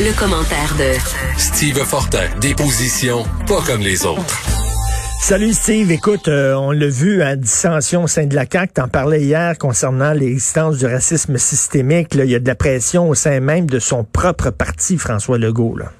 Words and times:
Le 0.00 0.16
commentaire 0.16 0.76
de 0.78 0.96
Steve 1.36 1.78
Fortin, 1.78 2.28
des 2.40 2.54
positions 2.54 3.24
pas 3.48 3.60
comme 3.66 3.80
les 3.80 4.06
autres. 4.06 4.22
Salut 5.20 5.52
Steve, 5.52 5.90
écoute, 5.90 6.28
euh, 6.28 6.54
on 6.54 6.70
l'a 6.70 6.86
vu 6.86 7.20
à 7.20 7.34
dissension 7.34 8.04
au 8.04 8.06
sein 8.06 8.26
de 8.26 8.36
la 8.36 8.44
CAQ, 8.48 8.74
t'en 8.74 8.86
parlais 8.86 9.22
hier 9.22 9.58
concernant 9.58 10.12
l'existence 10.12 10.78
du 10.78 10.86
racisme 10.86 11.36
systémique, 11.36 12.14
il 12.14 12.26
y 12.26 12.36
a 12.36 12.38
de 12.38 12.46
la 12.46 12.54
pression 12.54 13.08
au 13.08 13.16
sein 13.16 13.40
même 13.40 13.66
de 13.66 13.80
son 13.80 14.04
propre 14.04 14.50
parti, 14.50 14.98
François 14.98 15.36
Legault. 15.36 15.76
Là. 15.76 15.90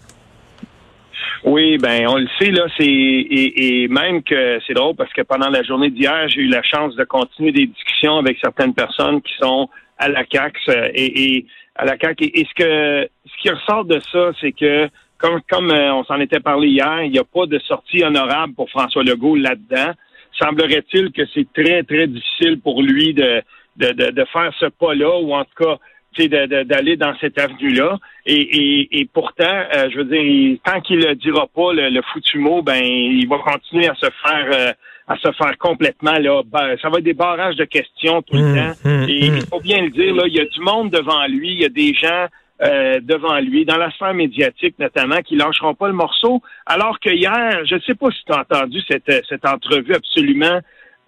Oui, 1.45 1.79
ben 1.79 2.07
on 2.09 2.17
le 2.17 2.27
sait 2.39 2.51
là, 2.51 2.67
c'est 2.77 2.85
et, 2.85 3.83
et, 3.83 3.89
même 3.89 4.23
que 4.23 4.59
c'est 4.67 4.75
drôle 4.75 4.97
parce 4.97 5.13
que 5.13 5.23
pendant 5.23 5.49
la 5.49 5.63
journée 5.63 5.91
d'hier, 5.91 6.29
j'ai 6.29 6.41
eu 6.41 6.49
la 6.49 6.63
chance 6.63 6.97
de 6.97 7.05
continuer 7.05 7.53
des 7.53 7.67
discussions 7.67 8.19
avec 8.19 8.39
certaines 8.43 8.75
personnes 8.75 9.23
qui 9.23 9.33
sont 9.41 9.69
à 9.99 10.09
la 10.09 10.25
CAQ 10.31 10.59
euh, 10.69 10.89
et, 10.95 11.37
et 11.37 11.47
à 11.77 11.85
la 11.85 11.97
CAQ. 11.97 12.25
Et, 12.35 12.45
ce 12.45 12.55
que 12.55 13.09
ce 13.25 13.43
qui 13.43 13.51
ressort 13.51 13.85
de 13.85 14.01
ça, 14.13 14.33
c'est 14.41 14.53
que 14.53 14.89
comme 15.19 15.41
comme 15.49 15.71
euh, 15.71 15.95
on 15.95 16.05
s'en 16.05 16.19
était 16.19 16.41
parlé 16.41 16.69
hier, 16.69 17.03
il 17.05 17.13
n'y 17.13 17.19
a 17.21 17.25
pas 17.25 17.47
de 17.47 17.59
sortie 17.61 18.03
honorable 18.03 18.55
pour 18.55 18.69
François 18.71 19.05
Legault 19.05 19.37
là-dedans. 19.37 19.93
Semblerait-il 20.41 21.13
que 21.13 21.23
c'est 21.35 21.47
très 21.53 21.85
très 21.85 22.09
difficile 22.09 22.61
pour 22.61 22.83
lui 22.83 23.15
de 23.15 23.43
de, 23.77 23.93
de, 23.93 24.11
de 24.11 24.25
faire 24.33 24.53
ce 24.59 24.67
pas-là 24.67 25.21
ou 25.21 25.33
en 25.35 25.45
tout 25.45 25.65
cas 25.65 25.77
d'aller 26.17 26.97
dans 26.97 27.15
cette 27.21 27.39
avenue-là. 27.39 27.99
Et, 28.27 29.01
et, 29.01 29.05
pourtant, 29.13 29.45
euh, 29.45 29.89
je 29.91 29.99
veux 29.99 30.05
dire, 30.05 30.59
tant 30.65 30.81
qu'il 30.81 30.99
ne 30.99 31.15
dira 31.15 31.47
pas 31.47 31.73
le, 31.73 32.01
foutu 32.13 32.39
mot, 32.39 32.63
ben 32.63 32.83
il 32.83 33.27
va 33.29 33.39
continuer 33.39 33.89
à 33.89 33.95
se 33.95 34.07
faire 34.07 34.49
euh, 34.53 34.73
à 35.07 35.17
se 35.17 35.33
faire 35.33 35.57
complètement 35.59 36.19
là. 36.19 36.43
Ben, 36.45 36.77
ça 36.83 36.91
va 36.91 36.99
être 36.99 37.05
des 37.05 37.15
barrages 37.15 37.57
de 37.57 37.65
questions 37.65 38.21
tout 38.23 38.37
le 38.37 38.43
mmh, 38.43 38.57
temps. 38.57 38.89
Mmh, 38.89 39.05
et 39.09 39.31
mmh. 39.31 39.37
il 39.37 39.47
faut 39.47 39.61
bien 39.61 39.83
le 39.83 39.91
dire, 39.91 40.15
là, 40.15 40.25
il 40.27 40.35
y 40.35 40.41
a 40.41 40.45
du 40.45 40.61
monde 40.61 40.91
devant 40.91 41.27
lui, 41.27 41.53
il 41.53 41.61
y 41.61 41.65
a 41.65 41.71
des 41.71 41.95
gens 41.95 42.27
euh, 42.61 42.99
devant 43.01 43.39
lui, 43.39 43.65
dans 43.65 43.77
la 43.77 43.91
sphère 43.93 44.15
médiatique 44.15 44.75
notamment, 44.79 45.23
qui 45.23 45.37
lâcheront 45.37 45.75
pas 45.75 45.87
le 45.87 45.95
morceau. 45.95 46.43
Alors 46.67 46.99
que 47.01 47.11
hier, 47.11 47.65
je 47.65 47.77
ne 47.77 47.81
sais 47.81 47.95
pas 47.95 48.11
si 48.11 48.19
tu 48.27 48.33
as 48.33 48.41
entendu 48.41 48.81
cette, 48.89 49.25
cette 49.29 49.47
entrevue 49.47 49.95
absolument 49.95 50.61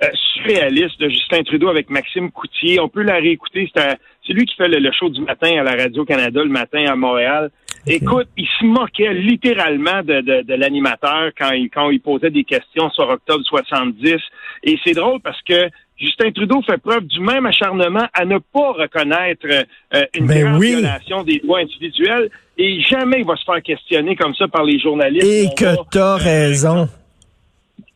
euh, 0.03 0.09
surréaliste 0.33 0.98
de 1.01 1.09
Justin 1.09 1.42
Trudeau 1.42 1.69
avec 1.69 1.91
Maxime 1.91 2.31
Coutier. 2.31 2.81
On 2.81 2.89
peut 2.89 3.03
la 3.03 3.17
réécouter. 3.17 3.70
C'est 3.75 3.98
lui 4.33 4.47
qui 4.47 4.55
fait 4.56 4.69
le, 4.69 4.92
show 4.92 5.09
du 5.09 5.20
matin 5.20 5.50
à 5.59 5.62
la 5.62 5.83
Radio-Canada 5.83 6.42
le 6.42 6.50
matin 6.50 6.84
à 6.89 6.97
Montréal. 6.97 7.50
Écoute, 7.86 8.28
il 8.36 8.47
se 8.59 8.64
moquait 8.64 9.14
littéralement 9.14 10.03
de, 10.03 10.42
de, 10.42 10.55
l'animateur 10.55 11.31
quand 11.39 11.50
il, 11.53 11.70
quand 11.70 11.91
il 11.91 12.00
posait 12.00 12.31
des 12.31 12.45
questions 12.45 12.91
sur 12.91 13.08
octobre 13.08 13.42
70. 13.45 14.17
Et 14.64 14.78
c'est 14.84 14.92
drôle 14.92 15.20
parce 15.20 15.41
que 15.42 15.70
Justin 15.97 16.31
Trudeau 16.33 16.62
fait 16.62 16.78
preuve 16.78 17.05
du 17.06 17.20
même 17.20 17.47
acharnement 17.47 18.06
à 18.12 18.25
ne 18.25 18.39
pas 18.39 18.73
reconnaître 18.73 19.47
euh, 19.47 20.03
une 20.14 20.27
ben 20.27 20.58
violation 20.58 21.23
des 21.23 21.39
droits 21.39 21.61
individuels 21.61 22.31
et 22.56 22.81
jamais 22.83 23.20
il 23.20 23.27
va 23.27 23.36
se 23.36 23.45
faire 23.45 23.62
questionner 23.62 24.17
comme 24.17 24.34
ça 24.34 24.48
par 24.48 24.64
les 24.64 24.78
journalistes. 24.78 25.27
Et 25.27 25.48
que 25.56 25.77
t'as 25.91 26.17
raison 26.17 26.89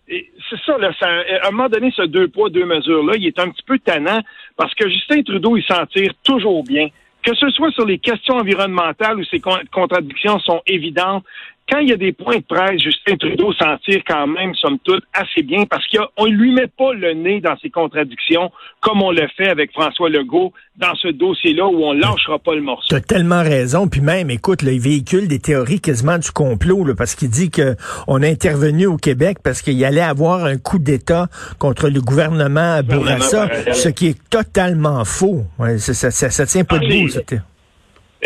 c'est 0.06 0.60
ça, 0.66 0.77
là, 0.78 0.92
ça, 0.98 1.08
à 1.08 1.48
un 1.48 1.50
moment 1.50 1.69
donné, 1.69 1.91
ce 1.97 2.02
deux 2.02 2.28
poids, 2.28 2.50
deux 2.50 2.66
mesures-là, 2.66 3.14
il 3.16 3.27
est 3.27 3.38
un 3.38 3.48
petit 3.48 3.62
peu 3.62 3.78
tannant 3.78 4.20
parce 4.56 4.74
que 4.74 4.88
Justin 4.88 5.22
Trudeau, 5.22 5.56
il 5.56 5.64
s'en 5.64 5.86
tire 5.86 6.12
toujours 6.22 6.62
bien. 6.64 6.88
Que 7.22 7.34
ce 7.34 7.48
soit 7.50 7.70
sur 7.70 7.86
les 7.86 7.98
questions 7.98 8.34
environnementales 8.34 9.19
où 9.19 9.24
ces 9.24 9.41
contradictions 9.72 10.38
sont 10.41 10.61
évidentes, 10.66 11.24
quand 11.68 11.78
il 11.78 11.88
y 11.88 11.92
a 11.92 11.96
des 11.96 12.12
points 12.12 12.36
de 12.36 12.44
presse, 12.46 12.80
Justin 12.80 13.16
Trudeau 13.16 13.52
s'en 13.54 13.78
tire 13.78 14.02
quand 14.06 14.26
même, 14.26 14.54
somme 14.54 14.78
toute, 14.84 15.02
assez 15.14 15.42
bien 15.42 15.64
parce 15.64 15.84
qu'on 15.86 16.26
ne 16.26 16.32
lui 16.32 16.52
met 16.52 16.66
pas 16.66 16.92
le 16.92 17.14
nez 17.14 17.40
dans 17.40 17.56
ses 17.58 17.70
contradictions 17.70 18.50
comme 18.80 19.02
on 19.02 19.10
le 19.10 19.26
fait 19.36 19.48
avec 19.48 19.72
François 19.72 20.10
Legault 20.10 20.52
dans 20.76 20.94
ce 20.96 21.08
dossier-là 21.08 21.66
où 21.66 21.82
on 21.84 21.92
lâchera 21.92 22.38
pas 22.38 22.54
le 22.54 22.60
morceau. 22.60 22.88
Tu 22.88 22.94
as 22.94 23.00
tellement 23.00 23.42
raison. 23.42 23.88
Puis 23.88 24.02
même, 24.02 24.30
écoute, 24.30 24.62
là, 24.62 24.72
il 24.72 24.80
véhicule 24.80 25.26
des 25.26 25.38
théories 25.38 25.80
quasiment 25.80 26.18
du 26.18 26.30
complot 26.30 26.84
là, 26.84 26.94
parce 26.94 27.14
qu'il 27.14 27.30
dit 27.30 27.50
qu'on 27.50 28.22
a 28.22 28.28
intervenu 28.28 28.86
au 28.86 28.98
Québec 28.98 29.38
parce 29.42 29.62
qu'il 29.62 29.82
allait 29.84 30.00
avoir 30.00 30.44
un 30.44 30.58
coup 30.58 30.78
d'État 30.78 31.28
contre 31.58 31.89
le 31.89 32.00
gouvernement 32.00 32.74
à 32.74 32.83
Bourassa, 32.83 33.48
ce 33.72 33.89
qui 33.89 34.08
est 34.08 34.28
totalement 34.28 35.05
faux. 35.05 35.44
Ouais, 35.58 35.78
ça, 35.78 35.94
ça, 36.10 36.30
ça, 36.30 36.46
tient 36.46 36.64
pas 36.64 36.77
ah, 36.77 36.86
debout. 36.86 37.08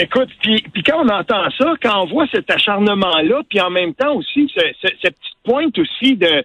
Écoute, 0.01 0.29
puis, 0.41 0.63
quand 0.87 1.05
on 1.05 1.09
entend 1.09 1.51
ça, 1.59 1.75
quand 1.83 2.03
on 2.03 2.07
voit 2.07 2.29
cet 2.33 2.49
acharnement-là, 2.49 3.43
puis 3.49 3.61
en 3.61 3.69
même 3.69 3.95
temps 3.95 4.15
aussi 4.15 4.49
cette 4.55 5.01
petite 5.01 5.39
pointe 5.43 5.77
aussi 5.77 6.17
de 6.17 6.45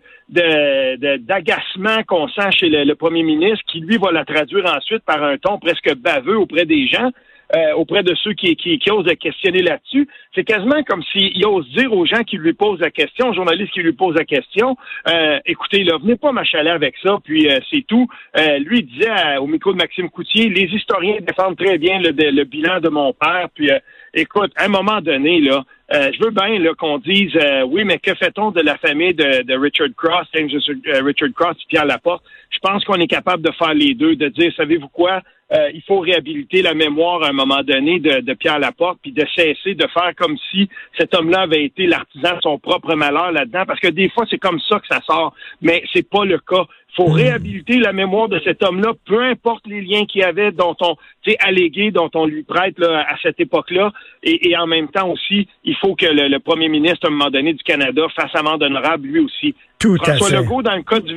d'agacement 1.18 2.02
qu'on 2.08 2.28
sent 2.30 2.50
chez 2.58 2.69
le, 2.69 2.96
premier 2.96 3.22
ministre, 3.22 3.63
qui 3.68 3.81
lui 3.81 3.97
va 3.97 4.12
la 4.12 4.25
traduire 4.25 4.66
ensuite 4.66 5.03
par 5.03 5.22
un 5.24 5.38
ton 5.38 5.59
presque 5.59 5.94
baveux 5.97 6.40
auprès 6.40 6.66
des 6.66 6.88
gens. 6.88 7.12
Euh, 7.56 7.74
auprès 7.75 8.02
de 8.02 8.16
ceux 8.16 8.34
qui, 8.34 8.56
qui, 8.56 8.80
qui 8.80 8.90
osent 8.90 9.06
questionner 9.19 9.62
là-dessus. 9.62 10.08
C'est 10.34 10.44
quasiment 10.44 10.81
comme 10.88 11.03
s'il 11.03 11.46
ose 11.46 11.69
dire 11.69 11.94
aux 11.94 12.03
gens 12.03 12.24
qui 12.24 12.38
lui 12.38 12.53
posent 12.53 12.80
la 12.80 12.90
question, 12.90 13.30
aux 13.30 13.34
journalistes 13.36 13.72
qui 13.74 13.81
lui 13.81 13.94
posent 13.94 14.16
la 14.16 14.25
question, 14.25 14.75
euh, 15.08 15.38
écoutez, 15.46 15.84
là, 15.84 16.00
venez 16.02 16.16
pas 16.16 16.31
m'achaler 16.31 16.72
avec 16.72 16.96
ça, 17.03 17.19
puis 17.24 17.47
euh, 17.47 17.59
c'est 17.69 17.86
tout. 17.88 18.08
lui, 18.66 18.80
il 18.80 18.86
disait 18.88 19.38
au 19.38 19.46
micro 19.46 19.72
de 19.72 19.78
Maxime 19.78 20.09
Coutier, 20.09 20.50
les 20.50 20.63
historiens 20.63 21.18
défendent 21.22 21.56
très 21.56 21.78
bien 21.78 22.00
le, 22.00 22.09
le 22.09 22.44
bilan 22.44 22.80
de 22.80 22.90
mon 22.90 23.13
père, 23.13 23.50
puis 23.53 23.69
écoute, 24.16 24.52
à 24.56 24.66
un 24.66 24.69
moment 24.69 25.00
donné, 25.02 25.40
là, 25.40 25.63
je 25.94 26.24
veux 26.24 26.31
bien 26.31 26.74
qu'on 26.76 26.98
dise 26.98 27.38
oui, 27.68 27.84
mais 27.86 28.00
que 28.00 28.14
fait-on 28.16 28.52
de 28.52 28.62
la 28.62 28.78
famille 28.78 29.14
de, 29.14 29.44
de 29.44 29.54
Richard 29.56 29.90
Cross, 29.96 30.28
James 30.34 30.50
Richard 31.06 31.30
Cross 31.36 31.58
et 31.62 31.68
Pierre 31.70 31.86
Laporte? 31.86 32.24
Je 32.50 32.59
pense 32.59 32.84
qu'on 32.84 32.96
est 32.96 33.08
capable 33.08 33.44
de 33.44 33.52
faire 33.52 33.74
les 33.74 33.94
deux, 33.94 34.16
de 34.16 34.28
dire, 34.30 34.52
savez-vous 34.56 34.90
quoi? 34.90 35.22
Euh, 35.54 35.70
il 35.74 35.84
faut 35.84 36.00
réhabiliter 36.00 36.62
la 36.64 36.74
mémoire 36.74 37.22
à 37.24 37.30
un 37.30 37.34
moment 37.34 37.62
donné 37.62 38.00
de, 38.00 38.34
Pierre 38.34 38.59
Laporte, 38.59 38.98
puis 39.02 39.12
de 39.12 39.24
cesser 39.36 39.76
de 39.76 39.86
faire 39.94 40.12
comme 40.18 40.38
si 40.52 40.68
cet 40.98 41.14
homme-là 41.14 41.42
avait 41.42 41.64
été 41.64 41.86
l'artisan 41.86 42.36
de 42.38 42.42
son 42.42 42.58
propre 42.58 42.96
malheur 42.96 43.31
là-dedans, 43.31 43.64
parce 43.68 43.80
que 43.80 43.90
des 43.90 44.10
fois, 44.10 44.25
c'est 44.30 44.40
comme 44.40 44.60
ça 44.68 44.80
que 44.80 44.88
ça 44.90 45.02
sort, 45.02 45.36
mais 45.62 45.84
c'est 45.94 46.10
pas 46.10 46.25
le 46.25 46.40
cas. 46.40 46.66
Il 46.90 46.96
faut 46.96 47.10
hmm. 47.10 47.14
réhabiliter 47.14 47.78
la 47.78 47.94
mémoire 47.94 48.30
de 48.30 48.40
cet 48.44 48.64
homme-là, 48.64 48.94
peu 49.06 49.22
importe 49.22 49.68
les 49.68 49.81
liens 49.81 50.06
qu'il 50.06 50.22
y 50.22 50.24
avait, 50.24 50.52
dont 50.52 50.75
on, 50.81 50.96
s'est 51.25 51.38
allégué, 51.40 51.92
dont 51.92 52.10
on 52.16 52.25
lui 52.25 52.44
prête 52.44 52.80
là, 52.80 53.06
à 53.08 53.18
cette 53.22 53.40
époque-là, 53.40 53.92
et, 54.24 54.56
en 54.58 54.68
même 54.68 54.88
temps 54.88 55.10
aussi, 55.10 55.48
il 55.64 55.75
faut 55.83 55.95
que 55.95 56.05
le, 56.05 56.39
premier 56.39 56.69
ministre, 56.69 57.05
à 57.05 57.07
un 57.07 57.11
moment 57.11 57.29
donné, 57.29 57.53
du 57.53 57.63
Canada 57.63 58.03
fasse 58.16 58.33
amende 58.35 58.63
honorable 58.63 59.07
lui 59.07 59.19
aussi. 59.19 59.53
Tout 59.79 59.97
François 59.97 60.27
à 60.27 60.29
fait. 60.29 60.35
Legault, 60.38 60.61
dans 60.61 60.75
le 60.75 60.83
cas 60.83 60.99
du, 60.99 61.13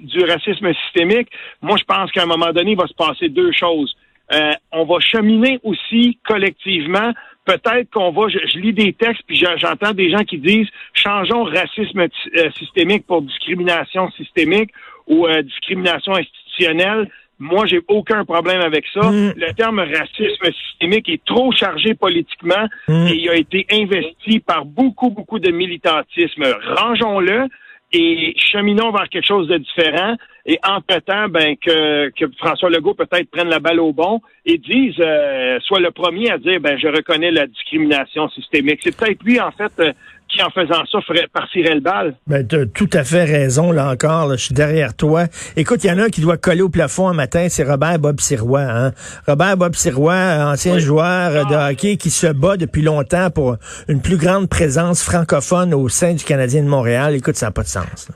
du, 0.00 0.24
racisme 0.24 0.72
systémique, 0.84 1.28
moi, 1.62 1.76
je 1.78 1.84
pense 1.84 2.10
qu'à 2.10 2.24
un 2.24 2.26
moment 2.26 2.52
donné, 2.52 2.72
il 2.72 2.76
va 2.76 2.86
se 2.86 2.94
passer 2.94 3.28
deux 3.28 3.52
choses. 3.52 3.94
Euh, 4.32 4.52
on 4.72 4.84
va 4.84 4.98
cheminer 5.00 5.60
aussi 5.62 6.18
collectivement. 6.26 7.12
Peut-être 7.44 7.90
qu'on 7.90 8.10
va, 8.10 8.28
je, 8.28 8.58
lis 8.58 8.72
des 8.72 8.92
textes, 8.92 9.22
puis 9.26 9.36
j'entends 9.36 9.92
des 9.92 10.10
gens 10.10 10.24
qui 10.24 10.38
disent 10.38 10.68
changeons 10.92 11.44
racisme 11.44 12.00
euh, 12.00 12.50
systémique 12.58 13.06
pour 13.06 13.22
discrimination 13.22 14.10
systémique 14.12 14.70
ou 15.06 15.26
euh, 15.26 15.42
discrimination 15.42 16.14
institutionnelle. 16.14 17.10
Moi, 17.40 17.64
j'ai 17.66 17.80
aucun 17.88 18.24
problème 18.26 18.60
avec 18.60 18.84
ça. 18.92 19.10
Mm. 19.10 19.32
Le 19.34 19.52
terme 19.54 19.80
racisme 19.80 20.52
systémique 20.52 21.08
est 21.08 21.24
trop 21.24 21.50
chargé 21.52 21.94
politiquement 21.94 22.68
mm. 22.86 23.06
et 23.08 23.14
il 23.14 23.30
a 23.30 23.34
été 23.34 23.66
investi 23.72 24.40
par 24.40 24.66
beaucoup, 24.66 25.10
beaucoup 25.10 25.38
de 25.38 25.50
militantisme. 25.50 26.44
Rangeons-le 26.76 27.48
et 27.92 28.34
cheminons 28.36 28.92
vers 28.92 29.08
quelque 29.08 29.26
chose 29.26 29.48
de 29.48 29.56
différent. 29.56 30.16
Et 30.46 30.58
entre-temps, 30.66 31.28
ben, 31.28 31.56
que, 31.56 32.10
que 32.10 32.24
François 32.38 32.70
Legault 32.70 32.94
peut-être 32.94 33.30
prenne 33.30 33.48
la 33.48 33.58
balle 33.58 33.80
au 33.80 33.92
bon 33.92 34.20
et 34.46 34.58
dise, 34.58 34.94
euh, 35.00 35.58
soit 35.60 35.80
le 35.80 35.90
premier 35.90 36.30
à 36.30 36.38
dire, 36.38 36.60
ben, 36.60 36.78
je 36.78 36.88
reconnais 36.88 37.30
la 37.30 37.46
discrimination 37.46 38.28
systémique. 38.30 38.80
C'est 38.82 38.96
peut-être 38.96 39.22
lui, 39.22 39.40
en 39.40 39.50
fait, 39.50 39.72
euh, 39.80 39.92
qui, 40.30 40.42
en 40.42 40.50
faisant 40.50 40.84
ça, 40.90 41.00
ferait, 41.00 41.26
partirait 41.32 41.74
le 41.74 41.80
bal. 41.80 42.14
Ben, 42.26 42.46
tu 42.46 42.56
as 42.56 42.66
tout 42.66 42.88
à 42.92 43.04
fait 43.04 43.24
raison, 43.24 43.72
là 43.72 43.90
encore. 43.90 44.30
je 44.32 44.44
suis 44.44 44.54
derrière 44.54 44.96
toi. 44.96 45.24
Écoute, 45.56 45.84
il 45.84 45.88
y 45.88 45.90
en 45.90 45.98
a 45.98 46.04
un 46.04 46.08
qui 46.08 46.20
doit 46.20 46.36
coller 46.36 46.62
au 46.62 46.68
plafond 46.68 47.08
un 47.08 47.14
matin, 47.14 47.46
c'est 47.48 47.64
Robert 47.64 47.98
Bob 47.98 48.20
Sirois. 48.20 48.60
Hein? 48.60 48.92
Robert 49.26 49.56
Bob 49.56 49.74
Sirois, 49.74 50.50
ancien 50.52 50.78
joueur 50.78 51.46
de 51.46 51.54
ah. 51.54 51.70
hockey 51.70 51.96
qui 51.96 52.10
se 52.10 52.26
bat 52.26 52.56
depuis 52.56 52.82
longtemps 52.82 53.30
pour 53.30 53.56
une 53.88 54.00
plus 54.00 54.16
grande 54.16 54.48
présence 54.48 55.02
francophone 55.02 55.74
au 55.74 55.88
sein 55.88 56.14
du 56.14 56.24
Canadien 56.24 56.62
de 56.62 56.68
Montréal. 56.68 57.14
Écoute, 57.14 57.36
ça 57.36 57.46
n'a 57.46 57.52
pas 57.52 57.62
de 57.62 57.68
sens. 57.68 58.10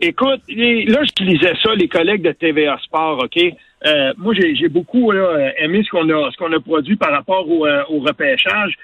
Écoute, 0.00 0.42
là, 0.48 1.00
je 1.04 1.24
lisais 1.24 1.54
ça, 1.62 1.74
les 1.74 1.88
collègues 1.88 2.22
de 2.22 2.32
TVA 2.32 2.76
Sport, 2.84 3.24
OK? 3.24 3.38
Euh, 3.86 4.12
moi, 4.16 4.34
j'ai 4.34 4.68
beaucoup 4.68 5.12
aimé 5.12 5.82
ce 5.84 5.90
qu'on 5.90 6.52
a 6.52 6.60
produit 6.60 6.96
par 6.96 7.12
rapport 7.12 7.48
au, 7.48 7.66
euh, 7.66 7.82
repêchage. 7.88 8.74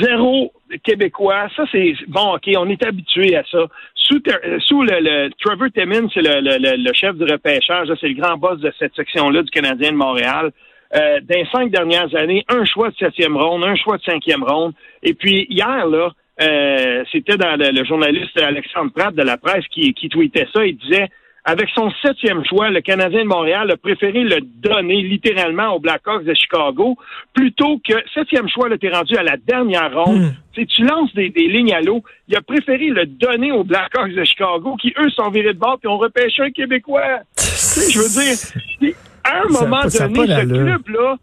Zéro 0.00 0.52
québécois, 0.84 1.48
ça 1.56 1.64
c'est 1.72 1.94
bon, 2.06 2.34
ok, 2.36 2.48
on 2.56 2.68
est 2.68 2.84
habitué 2.84 3.36
à 3.36 3.42
ça. 3.50 3.66
Sous, 3.94 4.22
euh, 4.28 4.58
sous 4.60 4.82
le, 4.82 5.00
le, 5.00 5.30
Trevor 5.40 5.68
Timmins, 5.74 6.08
c'est 6.14 6.22
le, 6.22 6.40
le, 6.40 6.76
le, 6.76 6.92
chef 6.92 7.16
du 7.16 7.24
repêchage, 7.24 7.88
c'est 8.00 8.08
le 8.08 8.14
grand 8.14 8.36
boss 8.36 8.60
de 8.60 8.72
cette 8.78 8.94
section-là 8.94 9.42
du 9.42 9.50
Canadien 9.50 9.92
de 9.92 9.96
Montréal. 9.96 10.52
Euh, 10.94 11.20
dans 11.22 11.38
les 11.38 11.46
cinq 11.50 11.70
dernières 11.70 12.14
années, 12.14 12.44
un 12.48 12.64
choix 12.64 12.90
de 12.90 12.96
septième 12.96 13.36
ronde, 13.36 13.64
un 13.64 13.74
choix 13.76 13.96
de 13.96 14.02
cinquième 14.02 14.44
ronde. 14.44 14.74
Et 15.02 15.14
puis 15.14 15.46
hier, 15.48 15.86
là, 15.86 16.10
euh, 16.42 17.04
c'était 17.10 17.36
dans 17.36 17.56
le, 17.58 17.84
journaliste 17.84 18.38
Alexandre 18.40 18.92
Pratt 18.94 19.14
de 19.14 19.22
la 19.22 19.36
presse 19.36 19.66
qui, 19.70 19.94
qui 19.94 20.08
tweetait 20.08 20.48
ça. 20.52 20.64
Il 20.64 20.76
disait 20.76 21.08
avec 21.44 21.68
son 21.74 21.90
septième 22.02 22.44
choix, 22.44 22.70
le 22.70 22.80
Canadien 22.80 23.24
de 23.24 23.28
Montréal 23.28 23.70
a 23.70 23.76
préféré 23.76 24.22
le 24.22 24.40
donner 24.40 25.02
littéralement 25.02 25.74
aux 25.74 25.80
Blackhawks 25.80 26.24
de 26.24 26.34
Chicago 26.34 26.96
plutôt 27.34 27.80
que 27.86 27.94
septième 28.14 28.48
choix, 28.48 28.68
là, 28.68 28.78
t'es 28.78 28.90
rendu 28.90 29.16
à 29.16 29.24
la 29.24 29.36
dernière 29.36 29.92
ronde. 29.92 30.34
Hmm. 30.54 30.64
Tu 30.66 30.84
lances 30.84 31.12
des, 31.14 31.30
lignes 31.30 31.72
à 31.72 31.80
l'eau. 31.80 32.02
Il 32.28 32.36
a 32.36 32.42
préféré 32.42 32.88
le 32.88 33.06
donner 33.06 33.50
aux 33.50 33.64
Blackhawks 33.64 34.12
de 34.12 34.22
Chicago 34.22 34.76
qui, 34.76 34.94
eux, 34.98 35.10
sont 35.10 35.30
virés 35.30 35.54
de 35.54 35.58
bord 35.58 35.78
puis 35.80 35.88
ont 35.88 35.98
repêché 35.98 36.42
un 36.42 36.50
Québécois. 36.50 37.20
je 37.36 37.98
veux 37.98 38.84
dire, 38.84 38.94
à 39.24 39.42
un 39.42 39.48
moment 39.48 39.80
donné, 39.80 39.90
ce 39.90 40.44
club-là, 40.44 41.16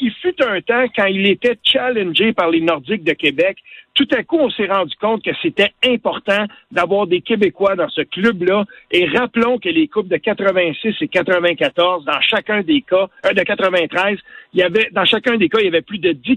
il 0.00 0.12
fut 0.20 0.42
un 0.42 0.60
temps 0.60 0.84
quand 0.94 1.06
il 1.06 1.26
était 1.26 1.56
challengé 1.62 2.32
par 2.32 2.50
les 2.50 2.60
Nordiques 2.60 3.04
de 3.04 3.12
Québec. 3.12 3.58
Tout 3.96 4.06
à 4.12 4.22
coup, 4.22 4.36
on 4.38 4.50
s'est 4.50 4.66
rendu 4.66 4.94
compte 5.00 5.24
que 5.24 5.30
c'était 5.40 5.72
important 5.82 6.44
d'avoir 6.70 7.06
des 7.06 7.22
Québécois 7.22 7.76
dans 7.76 7.88
ce 7.88 8.02
club-là. 8.02 8.66
Et 8.90 9.06
rappelons 9.06 9.58
que 9.58 9.70
les 9.70 9.88
coupes 9.88 10.08
de 10.08 10.18
86 10.18 10.96
et 11.00 11.08
94, 11.08 12.04
dans 12.04 12.20
chacun 12.20 12.60
des 12.60 12.82
cas, 12.82 13.08
euh, 13.24 13.32
de 13.32 13.40
93, 13.40 14.18
il 14.52 14.60
y 14.60 14.62
avait, 14.62 14.90
dans 14.92 15.06
chacun 15.06 15.38
des 15.38 15.48
cas, 15.48 15.60
il 15.60 15.64
y 15.64 15.68
avait 15.68 15.80
plus 15.80 15.98
de 15.98 16.12
10, 16.12 16.36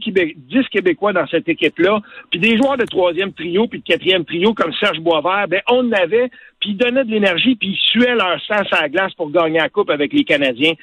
Québécois 0.72 1.12
dans 1.12 1.28
cette 1.28 1.50
équipe-là. 1.50 2.00
Puis 2.32 2.40
des 2.40 2.56
joueurs 2.56 2.78
de 2.78 2.86
troisième 2.86 3.34
trio 3.34 3.68
puis 3.68 3.80
de 3.80 3.84
quatrième 3.84 4.24
trio 4.24 4.54
comme 4.54 4.72
Serge 4.74 5.00
Boisvert, 5.02 5.50
ben, 5.50 5.62
on 5.70 5.92
avait, 5.92 6.30
puis 6.62 6.70
ils 6.70 6.78
donnaient 6.78 7.04
de 7.04 7.12
l'énergie, 7.12 7.58
puis 7.58 7.72
ils 7.72 7.90
suaient 7.92 8.16
leur 8.16 8.40
sang 8.42 8.64
à 8.72 8.82
la 8.84 8.90
glace 8.90 9.14
pour 9.16 9.32
gagner 9.32 9.60
la 9.60 9.68
coupe 9.68 9.90
avec 9.90 10.14
les 10.14 10.24
Canadiens 10.24 10.74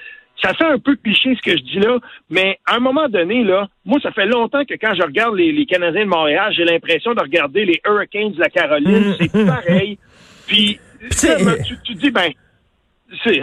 ça 0.42 0.54
fait 0.54 0.64
un 0.64 0.78
peu 0.78 0.96
cliché 0.96 1.34
ce 1.36 1.42
que 1.42 1.56
je 1.56 1.62
dis 1.62 1.78
là, 1.78 1.98
mais 2.30 2.58
à 2.66 2.76
un 2.76 2.80
moment 2.80 3.08
donné, 3.08 3.44
là, 3.44 3.68
moi, 3.84 3.98
ça 4.02 4.12
fait 4.12 4.26
longtemps 4.26 4.64
que 4.64 4.74
quand 4.74 4.94
je 4.94 5.02
regarde 5.02 5.36
les, 5.36 5.66
Canadiens 5.66 6.04
de 6.04 6.10
Montréal, 6.10 6.52
j'ai 6.56 6.64
l'impression 6.64 7.14
de 7.14 7.20
regarder 7.20 7.64
les 7.64 7.80
Hurricanes 7.84 8.32
de 8.32 8.40
la 8.40 8.48
Caroline. 8.48 9.10
Mm. 9.10 9.14
c'est 9.18 9.46
pareil. 9.46 9.98
Puis, 10.46 10.78
tu, 11.10 11.78
tu 11.84 11.94
dis, 11.94 12.10
ben, 12.10 12.30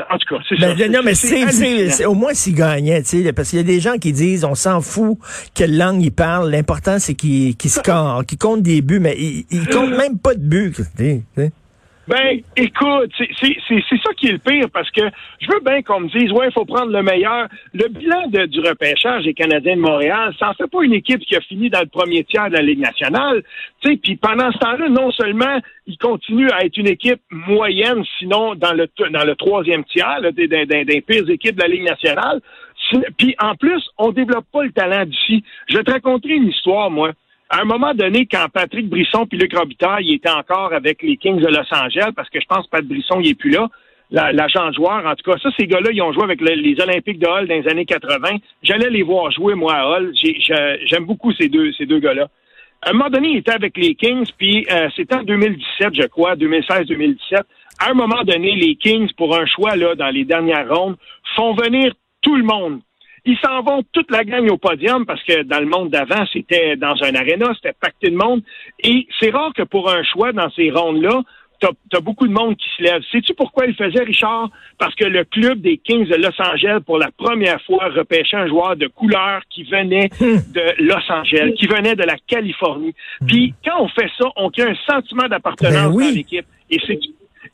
en 0.10 0.18
tout 0.18 0.36
cas, 0.36 0.42
c'est 0.48 0.60
ben, 0.60 0.78
ça. 0.78 0.88
Non, 0.90 1.00
mais 1.04 1.16
c'est 1.16 2.06
au 2.06 2.14
moins 2.14 2.34
s'il 2.34 2.56
gagnait, 2.56 3.02
tu 3.04 3.24
sais, 3.24 3.34
parce 3.34 3.50
qu'il 3.50 3.60
y 3.60 3.62
a 3.62 3.66
des 3.66 3.80
gens 3.80 3.98
qui 3.98 4.12
disent, 4.12 4.44
on 4.44 4.56
s'en 4.56 4.82
fout 4.82 5.18
quelle 5.54 5.78
langue 5.78 6.02
il 6.02 6.12
parle. 6.12 6.52
L'important, 6.52 7.00
c'est 7.00 7.14
qu'il 7.14 7.56
qu 7.56 7.70
score, 7.70 8.26
qu'il 8.26 8.38
compte 8.38 8.62
des 8.62 8.82
buts, 8.82 9.00
mais 9.00 9.16
il, 9.18 9.46
il 9.52 9.68
compte 9.68 9.90
même 9.98 10.20
pas 10.20 10.36
de 10.36 10.42
buts. 10.42 10.74
Ben, 12.06 12.42
écoute, 12.58 13.12
c'est 13.18 14.02
ça 14.04 14.14
qui 14.18 14.28
est 14.28 14.34
le 14.34 14.38
pire 14.38 14.70
parce 14.74 14.92
que 14.92 15.02
je 15.40 15.48
veux 15.48 15.62
bien 15.62 15.82
qu'on 15.82 16.02
me 16.02 16.10
dise, 16.10 16.34
ouais, 16.34 16.48
il 16.48 16.52
faut 16.52 16.66
prendre 16.66 16.92
le 16.92 17.02
meilleur. 17.02 17.48
Le 17.74 17.88
bilan 17.88 18.28
du 18.28 18.60
repêchage 18.60 19.24
des 19.24 19.34
Canadiens 19.34 19.78
de 19.78 19.82
Montréal, 19.82 20.34
ça 20.38 20.50
en 20.50 20.54
fait 20.54 20.68
pas 20.68 20.84
une 20.84 20.94
équipe 20.94 21.22
qui 21.22 21.36
a 21.38 21.42
fini 21.42 21.70
dans 21.70 21.80
le 21.80 21.88
premier 21.88 22.26
tiers 22.26 22.50
de 22.50 22.56
la 22.56 22.62
Ligue 22.62 22.80
nationale. 22.80 23.42
Tu 23.82 23.92
sais, 23.92 23.98
puis 23.98 24.18
pendant 24.18 24.52
ce 24.52 24.58
temps-là, 24.58 24.90
non 24.90 25.12
seulement 25.12 25.60
il 25.88 25.98
continue 25.98 26.50
à 26.52 26.66
être 26.66 26.76
une 26.76 26.90
équipe 26.90 27.22
moyenne, 27.32 28.04
sinon 28.20 28.56
dans 28.56 28.74
le 28.74 28.90
dans 29.10 29.24
le 29.24 29.36
troisième 29.36 29.86
tiers 29.86 30.20
des, 30.34 30.48
des, 30.48 30.66
des, 30.66 31.02
pires 31.02 31.30
équipes 31.30 31.56
de 31.56 31.62
la 31.62 31.68
Ligue 31.70 31.84
nationale. 31.84 32.42
Puis 33.18 33.34
en 33.40 33.56
plus, 33.56 33.82
on 33.98 34.12
développe 34.12 34.46
pas 34.52 34.64
le 34.64 34.72
talent 34.72 35.06
d'ici. 35.06 35.44
Je 35.68 35.78
vais 35.78 35.84
te 35.84 35.92
raconter 35.92 36.30
une 36.30 36.50
histoire, 36.50 36.92
moi 36.92 37.14
à 37.54 37.62
un 37.62 37.66
moment 37.66 37.94
donné, 37.94 38.26
quand 38.26 38.48
Patrick 38.52 38.90
Brisson 38.90 39.28
puis 39.28 39.38
Luc 39.38 39.56
Robitaille 39.56 40.12
étaient 40.12 40.32
encore 40.32 40.74
avec 40.74 41.04
les 41.04 41.18
Kings 41.18 41.40
de 41.40 41.48
Los 41.48 41.72
Angeles, 41.72 42.10
parce 42.16 42.28
que 42.30 42.42
je 42.42 42.48
pense 42.48 42.66
que 42.66 42.72
Pat 42.72 42.84
Brisson, 42.84 43.20
il 43.20 43.30
est 43.30 43.36
plus 43.36 43.52
là, 43.52 43.70
l'agent 44.10 44.70
de 44.70 44.74
joueur, 44.74 45.06
en 45.06 45.14
tout 45.14 45.30
cas, 45.32 45.38
ça, 45.38 45.50
ces 45.56 45.68
gars-là, 45.68 45.92
ils 45.92 46.02
ont 46.02 46.12
joué 46.14 46.24
avec 46.24 46.42
les 46.42 46.76
Olympiques 46.82 47.20
de 47.20 47.28
Hall 47.28 47.48
dans 47.48 47.54
les 47.54 47.68
années 47.68 47.86
80. 47.86 48.38
J'allais 48.64 48.90
les 48.90 49.04
voir 49.04 49.32
jouer, 49.32 49.54
moi, 49.54 49.74
à 49.76 49.86
Hall. 49.86 50.14
J'aime 50.16 51.06
beaucoup 51.06 51.32
ces 51.34 51.48
deux, 51.48 51.72
ces 51.74 51.86
deux 51.86 52.00
gars-là. 52.00 52.28
À 52.82 52.90
un 52.90 52.94
moment 52.94 53.12
donné, 53.12 53.30
il 53.30 53.38
était 53.38 53.54
avec 53.54 53.78
les 53.78 53.94
Kings, 53.94 54.28
puis 54.36 54.66
euh, 54.72 54.90
c'était 54.96 55.16
en 55.16 55.24
2017, 55.24 55.94
je 55.94 56.08
crois, 56.08 56.36
2016-2017. 56.36 57.42
À 57.80 57.92
un 57.92 57.94
moment 57.94 58.24
donné, 58.24 58.56
les 58.56 58.76
Kings, 58.78 59.12
pour 59.16 59.38
un 59.38 59.46
choix 59.46 59.76
là 59.76 59.94
dans 59.94 60.10
les 60.10 60.26
dernières 60.26 60.68
rondes, 60.74 60.96
font 61.36 61.54
venir 61.54 61.94
tout 62.22 62.36
le 62.36 62.44
monde. 62.44 62.80
Ils 63.26 63.38
s'en 63.38 63.62
vont 63.62 63.84
toute 63.94 64.12
la 64.12 64.24
gang 64.24 64.50
au 64.50 64.58
podium 64.58 65.06
parce 65.06 65.24
que 65.24 65.44
dans 65.44 65.60
le 65.60 65.66
monde 65.66 65.90
d'avant, 65.90 66.26
c'était 66.34 66.76
dans 66.76 66.96
un 67.04 67.16
aréna, 67.16 67.54
c'était 67.56 67.74
pacté 67.80 68.10
de 68.10 68.18
monde. 68.18 68.42
Et 68.84 69.08
c'est 69.20 69.30
rare 69.30 69.54
que 69.56 69.64
pour 69.64 69.90
un 69.90 70.04
choix 70.04 70.34
dans 70.34 70.50
ces 70.52 70.72
rondes-là, 70.72 71.22
t'as 71.60 71.70
as 71.98 72.02
beaucoup 72.02 72.28
de 72.28 72.34
monde 72.34 72.58
qui 72.58 72.68
se 72.78 72.84
lève. 72.84 73.02
Sais-tu 73.12 73.34
pourquoi 73.34 73.66
il 73.66 73.76
faisait, 73.76 74.04
Richard? 74.04 74.50
Parce 74.78 74.94
que 74.96 75.06
le 75.06 75.24
club 75.24 75.62
des 75.62 75.78
Kings 75.78 76.08
de 76.08 76.16
Los 76.16 76.42
Angeles, 76.42 76.80
pour 76.86 76.98
la 76.98 77.12
première 77.16 77.62
fois, 77.62 77.88
repêchait 77.96 78.36
un 78.36 78.48
joueur 78.48 78.76
de 78.76 78.88
couleur 78.88 79.42
qui 79.50 79.64
venait 79.64 80.10
de 80.20 80.84
Los 80.84 81.10
Angeles, 81.10 81.54
qui 81.58 81.68
venait 81.68 81.96
de 81.96 82.04
la 82.04 82.18
Californie. 82.28 82.94
Puis 83.26 83.54
quand 83.64 83.82
on 83.82 83.88
fait 83.88 84.10
ça, 84.18 84.26
on 84.36 84.50
crée 84.50 84.64
un 84.64 84.76
sentiment 84.86 85.30
d'appartenance 85.30 85.96
ben 85.96 86.10
dans 86.10 86.16
l'équipe. 86.16 86.46
Et 86.70 86.80
c'est 86.86 87.00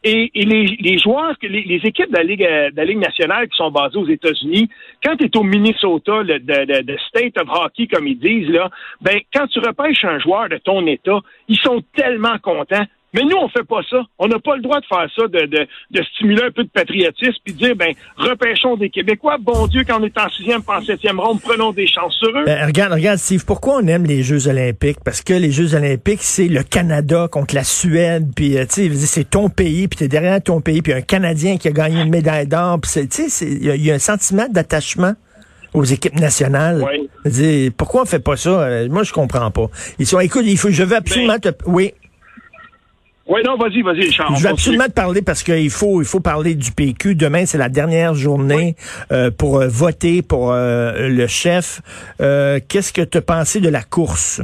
et, 0.03 0.31
les, 0.33 0.97
joueurs, 0.97 1.35
les, 1.41 1.63
les 1.63 1.81
équipes 1.83 2.09
de 2.09 2.17
la, 2.17 2.23
Ligue, 2.23 2.41
de 2.41 2.75
la 2.75 2.85
Ligue 2.85 2.99
nationale 2.99 3.49
qui 3.49 3.57
sont 3.57 3.71
basées 3.71 3.97
aux 3.97 4.07
États-Unis, 4.07 4.69
quand 5.03 5.15
tu 5.17 5.25
es 5.25 5.37
au 5.37 5.43
Minnesota, 5.43 6.23
le 6.23 6.39
de, 6.39 6.97
State 7.09 7.37
of 7.37 7.49
Hockey, 7.49 7.87
comme 7.87 8.07
ils 8.07 8.17
disent, 8.17 8.49
là, 8.49 8.69
ben, 9.01 9.19
quand 9.33 9.47
tu 9.47 9.59
repêches 9.59 10.05
un 10.05 10.19
joueur 10.19 10.49
de 10.49 10.57
ton 10.57 10.85
État, 10.87 11.19
ils 11.47 11.59
sont 11.59 11.83
tellement 11.95 12.37
contents 12.41 12.85
mais 13.13 13.23
nous, 13.23 13.35
on 13.37 13.49
fait 13.49 13.63
pas 13.63 13.81
ça. 13.89 14.03
On 14.17 14.27
n'a 14.27 14.39
pas 14.39 14.55
le 14.55 14.61
droit 14.61 14.79
de 14.79 14.85
faire 14.85 15.07
ça, 15.15 15.27
de, 15.27 15.45
de, 15.45 15.67
de, 15.91 16.03
stimuler 16.13 16.43
un 16.43 16.51
peu 16.51 16.63
de 16.63 16.69
patriotisme, 16.69 17.39
puis 17.43 17.53
de 17.53 17.57
dire, 17.57 17.75
ben, 17.75 17.93
repêchons 18.17 18.75
des 18.77 18.89
Québécois. 18.89 19.37
Bon 19.39 19.67
Dieu, 19.67 19.83
quand 19.87 19.99
on 19.99 20.03
est 20.03 20.17
en 20.17 20.29
sixième, 20.29 20.61
pas 20.61 20.79
en 20.79 20.83
septième 20.83 21.19
ronde, 21.19 21.41
prenons 21.41 21.71
des 21.71 21.87
chances 21.87 22.15
sur 22.15 22.29
eux. 22.29 22.45
Ben, 22.45 22.65
regarde, 22.65 22.93
regarde, 22.93 23.17
Steve, 23.17 23.45
pourquoi 23.45 23.77
on 23.77 23.87
aime 23.87 24.05
les 24.05 24.21
Jeux 24.21 24.47
olympiques? 24.47 24.99
Parce 25.03 25.21
que 25.21 25.33
les 25.33 25.51
Jeux 25.51 25.75
olympiques, 25.75 26.21
c'est 26.21 26.47
le 26.47 26.63
Canada 26.63 27.27
contre 27.31 27.55
la 27.55 27.63
Suède, 27.63 28.31
puis, 28.35 28.57
euh, 28.57 28.65
tu 28.65 28.89
sais, 28.89 29.05
c'est 29.05 29.29
ton 29.29 29.49
pays, 29.49 29.87
puis 29.87 29.97
t'es 29.97 30.07
derrière 30.07 30.41
ton 30.41 30.61
pays, 30.61 30.81
puis 30.81 30.93
un 30.93 31.01
Canadien 31.01 31.57
qui 31.57 31.67
a 31.67 31.71
gagné 31.71 32.01
une 32.01 32.09
médaille 32.09 32.47
d'or, 32.47 32.79
puis, 32.79 33.07
tu 33.07 33.29
sais, 33.29 33.45
il 33.47 33.85
y, 33.85 33.91
a 33.91 33.95
un 33.95 33.99
sentiment 33.99 34.47
d'attachement 34.49 35.13
aux 35.73 35.83
équipes 35.83 36.19
nationales. 36.19 36.83
Oui. 37.25 37.71
Pourquoi 37.77 38.03
on 38.03 38.05
fait 38.05 38.19
pas 38.19 38.35
ça? 38.35 38.49
Euh, 38.49 38.87
moi, 38.89 39.03
je 39.03 39.13
comprends 39.13 39.51
pas. 39.51 39.67
Ils 39.99 40.07
sont, 40.07 40.19
écoute, 40.19 40.43
il 40.45 40.57
faut, 40.57 40.69
je 40.69 40.83
veux 40.83 40.95
absolument 40.95 41.37
ben, 41.41 41.51
te... 41.51 41.63
Oui. 41.65 41.93
Oui, 43.29 43.41
non, 43.45 43.57
vas-y, 43.57 43.83
vas-y, 43.83 44.11
Charles. 44.11 44.35
Je 44.37 44.41
vais 44.41 44.49
absolument 44.49 44.87
te 44.87 44.93
parler 44.93 45.21
parce 45.21 45.43
qu'il 45.43 45.69
faut, 45.69 46.01
il 46.01 46.07
faut 46.07 46.19
parler 46.19 46.55
du 46.55 46.71
PQ. 46.71 47.13
Demain, 47.13 47.45
c'est 47.45 47.59
la 47.59 47.69
dernière 47.69 48.15
journée 48.15 48.75
euh, 49.11 49.29
pour 49.29 49.59
euh, 49.59 49.67
voter 49.67 50.23
pour 50.23 50.51
euh, 50.51 51.09
le 51.09 51.27
chef. 51.27 51.79
Qu'est-ce 52.17 52.91
que 52.91 53.03
tu 53.03 53.19
as 53.19 53.21
pensé 53.21 53.61
de 53.61 53.69
la 53.69 53.83
course? 53.83 54.41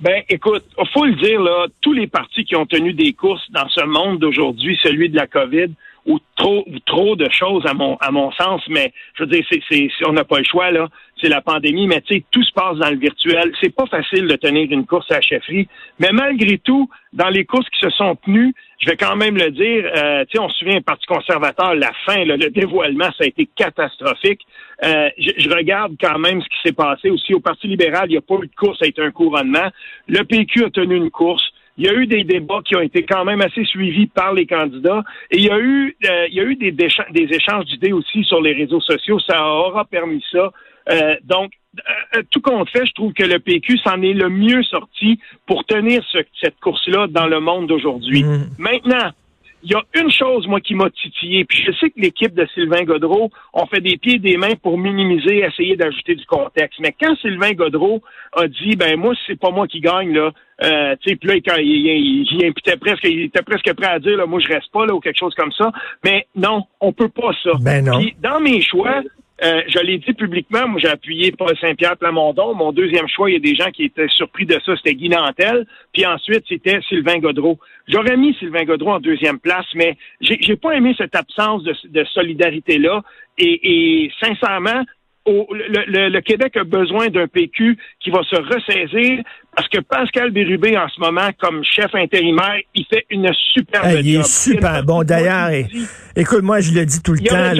Ben, 0.00 0.22
écoute, 0.30 0.64
faut 0.94 1.04
le 1.04 1.14
dire, 1.16 1.42
là, 1.42 1.66
tous 1.82 1.92
les 1.92 2.06
partis 2.06 2.46
qui 2.46 2.56
ont 2.56 2.64
tenu 2.64 2.94
des 2.94 3.12
courses 3.12 3.44
dans 3.50 3.68
ce 3.68 3.84
monde 3.84 4.18
d'aujourd'hui, 4.18 4.78
celui 4.82 5.10
de 5.10 5.16
la 5.16 5.26
COVID, 5.26 5.68
ou 6.06 6.18
trop 6.36 6.64
trop 6.86 7.14
de 7.14 7.28
choses 7.30 7.64
à 7.66 7.74
mon 7.74 7.96
à 7.96 8.10
mon 8.10 8.32
sens, 8.32 8.62
mais 8.68 8.92
je 9.14 9.24
veux 9.24 9.28
dire, 9.28 9.44
c'est, 9.50 9.60
c'est 9.68 9.88
on 10.06 10.12
n'a 10.12 10.24
pas 10.24 10.38
le 10.38 10.44
choix 10.44 10.70
là, 10.70 10.88
c'est 11.20 11.28
la 11.28 11.40
pandémie, 11.40 11.86
mais 11.86 12.00
tu 12.02 12.14
sais, 12.14 12.24
tout 12.30 12.42
se 12.42 12.52
passe 12.52 12.76
dans 12.78 12.90
le 12.90 12.96
virtuel. 12.96 13.52
C'est 13.60 13.74
pas 13.74 13.86
facile 13.86 14.26
de 14.26 14.36
tenir 14.36 14.70
une 14.70 14.86
course 14.86 15.10
à 15.10 15.14
la 15.14 15.20
chefferie, 15.20 15.68
mais 15.98 16.10
malgré 16.12 16.58
tout, 16.58 16.88
dans 17.12 17.28
les 17.28 17.44
courses 17.44 17.68
qui 17.70 17.80
se 17.80 17.90
sont 17.90 18.16
tenues, 18.16 18.54
je 18.80 18.88
vais 18.88 18.96
quand 18.96 19.16
même 19.16 19.36
le 19.36 19.50
dire, 19.50 19.84
euh, 19.94 20.24
tu 20.24 20.36
sais, 20.36 20.38
on 20.38 20.48
se 20.48 20.58
souvient, 20.58 20.80
Parti 20.80 21.06
conservateur, 21.06 21.74
la 21.74 21.92
fin, 22.06 22.24
le 22.24 22.36
dévoilement, 22.50 23.10
ça 23.18 23.24
a 23.24 23.26
été 23.26 23.48
catastrophique. 23.54 24.40
Euh, 24.82 25.10
je, 25.18 25.50
regarde 25.50 25.96
quand 26.00 26.18
même 26.18 26.40
ce 26.40 26.48
qui 26.48 26.56
s'est 26.64 26.72
passé 26.72 27.10
aussi 27.10 27.34
au 27.34 27.40
Parti 27.40 27.66
libéral, 27.66 28.06
il 28.08 28.12
n'y 28.12 28.18
a 28.18 28.22
pas 28.22 28.36
eu 28.42 28.46
de 28.46 28.54
course, 28.54 28.78
ça 28.78 28.86
a 28.86 28.88
été 28.88 29.02
un 29.02 29.10
couronnement. 29.10 29.68
Le 30.08 30.22
PQ 30.22 30.64
a 30.64 30.70
tenu 30.70 30.96
une 30.96 31.10
course. 31.10 31.44
Il 31.76 31.84
y 31.84 31.88
a 31.88 31.94
eu 31.94 32.06
des 32.06 32.24
débats 32.24 32.60
qui 32.64 32.76
ont 32.76 32.80
été 32.80 33.04
quand 33.04 33.24
même 33.24 33.40
assez 33.40 33.64
suivis 33.64 34.06
par 34.06 34.34
les 34.34 34.46
candidats 34.46 35.02
et 35.30 35.38
il 35.38 35.44
y 35.44 35.50
a 35.50 35.58
eu, 35.58 35.96
euh, 36.04 36.26
il 36.28 36.34
y 36.34 36.40
a 36.40 36.44
eu 36.44 36.56
des 36.56 36.76
échanges 37.30 37.64
d'idées 37.66 37.92
aussi 37.92 38.24
sur 38.24 38.40
les 38.40 38.52
réseaux 38.52 38.80
sociaux. 38.80 39.18
Ça 39.20 39.46
aura 39.46 39.84
permis 39.84 40.22
ça. 40.30 40.50
Euh, 40.90 41.16
donc, 41.24 41.52
euh, 42.16 42.22
tout 42.30 42.40
compte 42.40 42.68
fait, 42.70 42.84
je 42.84 42.92
trouve 42.92 43.12
que 43.12 43.22
le 43.22 43.38
PQ 43.38 43.78
s'en 43.78 44.02
est 44.02 44.12
le 44.12 44.28
mieux 44.28 44.62
sorti 44.64 45.20
pour 45.46 45.64
tenir 45.64 46.02
cette 46.40 46.58
course-là 46.60 47.06
dans 47.08 47.26
le 47.26 47.40
monde 47.40 47.68
d'aujourd'hui. 47.68 48.24
Mmh. 48.24 48.48
Maintenant, 48.58 49.12
il 49.62 49.72
y 49.72 49.74
a 49.74 49.82
une 50.00 50.10
chose, 50.10 50.46
moi, 50.46 50.60
qui 50.60 50.74
m'a 50.74 50.88
titillé, 50.90 51.44
puis 51.44 51.62
je 51.66 51.72
sais 51.72 51.90
que 51.90 52.00
l'équipe 52.00 52.34
de 52.34 52.46
Sylvain 52.54 52.82
Godreau 52.84 53.30
ont 53.52 53.66
fait 53.66 53.80
des 53.80 53.98
pieds 53.98 54.14
et 54.14 54.18
des 54.18 54.36
mains 54.36 54.54
pour 54.62 54.78
minimiser, 54.78 55.44
essayer 55.44 55.76
d'ajouter 55.76 56.14
du 56.14 56.24
contexte. 56.24 56.80
Mais 56.80 56.94
quand 56.98 57.14
Sylvain 57.18 57.52
Godreau 57.52 58.02
a 58.32 58.48
dit, 58.48 58.76
ben 58.76 58.98
moi, 58.98 59.14
c'est 59.26 59.38
pas 59.38 59.50
moi 59.50 59.66
qui 59.66 59.80
gagne, 59.80 60.14
là, 60.14 60.30
euh, 60.62 60.96
tu 61.00 61.10
sais, 61.10 61.16
puis 61.16 61.28
là, 61.28 61.34
quand 61.46 61.56
il, 61.58 61.66
il, 61.66 62.26
il, 62.30 62.46
imputait 62.46 62.76
presque, 62.76 63.04
il 63.04 63.24
était 63.24 63.42
presque 63.42 63.72
prêt 63.74 63.90
à 63.90 63.98
dire, 63.98 64.16
là, 64.16 64.26
moi, 64.26 64.40
je 64.40 64.48
reste 64.48 64.70
pas, 64.72 64.86
là, 64.86 64.94
ou 64.94 65.00
quelque 65.00 65.18
chose 65.18 65.34
comme 65.34 65.52
ça. 65.52 65.70
Mais 66.04 66.26
non, 66.34 66.64
on 66.80 66.92
peut 66.92 67.08
pas 67.08 67.32
ça. 67.42 67.50
Ben 67.60 67.84
non. 67.84 67.98
Puis, 67.98 68.14
dans 68.22 68.40
mes 68.40 68.62
choix, 68.62 69.02
euh, 69.42 69.62
je 69.68 69.78
l'ai 69.78 69.98
dit 69.98 70.12
publiquement, 70.12 70.68
moi 70.68 70.80
j'ai 70.80 70.88
appuyé 70.88 71.32
Paul 71.32 71.56
Saint-Pierre 71.58 71.96
Plamondon. 71.96 72.54
Mon 72.54 72.72
deuxième 72.72 73.08
choix, 73.08 73.30
il 73.30 73.34
y 73.34 73.36
a 73.36 73.40
des 73.40 73.54
gens 73.54 73.70
qui 73.70 73.84
étaient 73.84 74.08
surpris 74.08 74.44
de 74.44 74.60
ça, 74.64 74.76
c'était 74.76 74.94
Guy 74.94 75.08
Nantel. 75.08 75.66
Puis 75.92 76.04
ensuite, 76.04 76.44
c'était 76.48 76.80
Sylvain 76.88 77.18
Godreau. 77.18 77.58
J'aurais 77.88 78.16
mis 78.16 78.34
Sylvain 78.34 78.64
Godreau 78.64 78.92
en 78.92 79.00
deuxième 79.00 79.38
place, 79.38 79.66
mais 79.74 79.96
j'ai 80.20 80.56
pas 80.56 80.72
aimé 80.72 80.94
cette 80.98 81.16
absence 81.16 81.62
de, 81.62 82.04
solidarité-là. 82.04 83.02
Et, 83.38 84.04
et 84.04 84.12
sincèrement, 84.20 84.84
le, 85.26 86.20
Québec 86.20 86.56
a 86.56 86.64
besoin 86.64 87.08
d'un 87.08 87.26
PQ 87.26 87.76
qui 88.00 88.10
va 88.10 88.20
se 88.22 88.36
ressaisir 88.36 89.22
parce 89.54 89.68
que 89.68 89.80
Pascal 89.80 90.30
Bérubé, 90.30 90.78
en 90.78 90.88
ce 90.88 91.00
moment, 91.00 91.28
comme 91.38 91.62
chef 91.64 91.94
intérimaire, 91.94 92.60
il 92.74 92.86
fait 92.86 93.04
une 93.10 93.30
super 93.52 93.82
job. 93.90 94.00
Il 94.02 94.16
est 94.16 94.26
super 94.26 94.84
bon. 94.84 95.02
D'ailleurs, 95.02 95.50
écoute, 96.16 96.42
moi, 96.42 96.60
je 96.60 96.72
le 96.72 96.86
dis 96.86 97.02
tout 97.02 97.12
le 97.12 97.20
temps. 97.20 97.52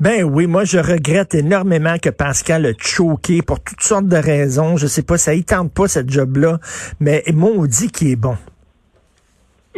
ben 0.00 0.24
oui, 0.24 0.46
moi, 0.46 0.64
je 0.64 0.78
regrette 0.78 1.34
énormément 1.34 1.98
que 1.98 2.10
Pascal 2.10 2.66
a 2.66 2.72
choqué 2.78 3.42
pour 3.42 3.62
toutes 3.62 3.82
sortes 3.82 4.08
de 4.08 4.16
raisons. 4.16 4.76
Je 4.76 4.86
sais 4.86 5.02
pas, 5.02 5.18
ça 5.18 5.34
y 5.34 5.44
tente 5.44 5.72
pas, 5.72 5.86
cette 5.86 6.10
job-là. 6.10 6.58
Mais 7.00 7.22
on 7.58 7.66
dit 7.66 7.90
qu'il 7.90 8.08
est 8.08 8.16
bon. 8.16 8.36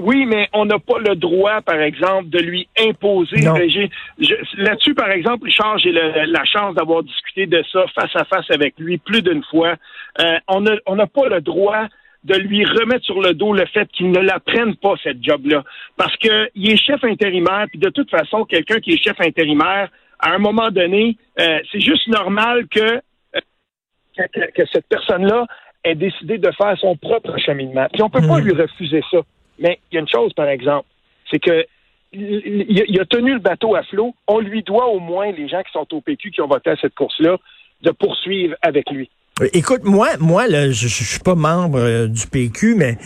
Oui, 0.01 0.27
mais 0.27 0.49
on 0.53 0.65
n'a 0.65 0.79
pas 0.79 0.99
le 0.99 1.15
droit, 1.15 1.61
par 1.61 1.81
exemple, 1.81 2.29
de 2.29 2.39
lui 2.39 2.69
imposer. 2.79 3.37
Là-dessus, 4.57 4.95
par 4.95 5.11
exemple, 5.11 5.45
Richard, 5.45 5.79
j'ai 5.79 5.93
la 5.93 6.45
chance 6.45 6.75
d'avoir 6.75 7.03
discuté 7.03 7.47
de 7.47 7.63
ça 7.73 7.85
face 7.95 8.15
à 8.15 8.25
face 8.25 8.51
avec 8.51 8.75
lui 8.79 8.99
plus 8.99 9.23
d'une 9.23 9.45
fois. 9.45 9.75
Euh, 10.21 10.39
on 10.49 10.61
n'a 10.61 11.07
pas 11.07 11.29
le 11.29 11.41
droit 11.41 11.87
de 12.25 12.35
lui 12.35 12.65
remettre 12.65 13.05
sur 13.05 13.21
le 13.21 13.33
dos 13.33 13.53
le 13.53 13.67
fait 13.67 13.89
qu'il 13.93 14.11
ne 14.11 14.21
la 14.21 14.41
prenne 14.41 14.77
pas, 14.77 14.95
cette 15.03 15.23
job-là. 15.23 15.65
Parce 15.97 16.15
qu'il 16.17 16.71
est 16.71 16.77
chef 16.77 17.03
intérimaire, 17.05 17.67
puis 17.71 17.79
de 17.79 17.89
toute 17.89 18.11
façon, 18.11 18.45
quelqu'un 18.45 18.79
qui 18.81 18.93
est 18.93 19.03
chef 19.03 19.21
intérimaire, 19.21 19.89
à 20.19 20.33
un 20.33 20.39
moment 20.39 20.71
donné, 20.71 21.17
euh, 21.41 21.61
c'est 21.73 21.81
juste 21.81 22.09
normal 22.09 22.67
que, 22.69 22.81
euh, 22.81 23.41
que, 24.17 24.51
que, 24.53 24.63
cette 24.71 24.87
personne-là 24.89 25.47
ait 25.83 25.95
décidé 25.95 26.37
de 26.37 26.51
faire 26.53 26.77
son 26.79 26.95
propre 26.97 27.39
cheminement. 27.39 27.87
Puis 27.91 28.03
on 28.03 28.11
peut 28.11 28.21
pas 28.21 28.39
hmm. 28.39 28.45
lui 28.45 28.53
refuser 28.53 29.03
ça. 29.11 29.19
Mais 29.61 29.79
il 29.91 29.95
y 29.95 29.99
a 29.99 30.01
une 30.01 30.09
chose, 30.09 30.33
par 30.33 30.49
exemple, 30.49 30.89
c'est 31.31 31.39
que 31.39 31.65
il 32.13 32.99
a 33.01 33.05
tenu 33.05 33.35
le 33.35 33.39
bateau 33.39 33.77
à 33.77 33.85
flot. 33.85 34.15
On 34.27 34.41
lui 34.41 34.65
doit 34.65 34.89
au 34.89 34.99
moins, 34.99 35.31
les 35.31 35.49
gens 35.49 35.63
qui 35.63 35.71
sont 35.73 35.87
au 35.95 36.01
PQ, 36.01 36.33
qui 36.33 36.41
ont 36.41 36.49
voté 36.49 36.71
à 36.71 36.77
cette 36.77 36.95
course-là, 36.95 37.37
de 37.83 37.91
poursuivre 37.93 38.57
avec 38.63 38.91
lui. 38.91 39.09
Écoute, 39.53 39.85
moi, 39.85 40.09
moi, 40.19 40.49
là, 40.49 40.71
je, 40.71 40.89
je 40.89 41.05
suis 41.05 41.21
pas 41.21 41.35
membre 41.35 41.79
euh, 41.79 42.09
du 42.09 42.27
PQ, 42.27 42.75
mais 42.75 42.99